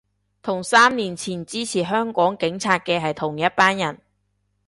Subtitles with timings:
[0.41, 4.01] 同三年前支持香港警察嘅係同一班人